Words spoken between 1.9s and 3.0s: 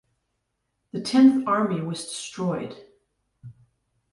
destroyed.